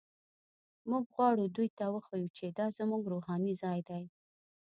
موږ 0.89 1.03
غواړو 1.15 1.43
دوی 1.55 1.69
ته 1.77 1.85
وښیو 1.93 2.33
چې 2.37 2.45
دا 2.57 2.65
زموږ 2.77 3.03
روحاني 3.13 3.53
ځای 3.63 3.79
دی. 3.89 4.03